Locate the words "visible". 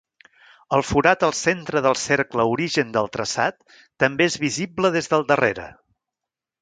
4.45-4.93